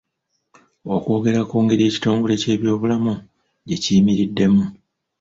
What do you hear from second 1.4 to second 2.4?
ku ngeri ekitongole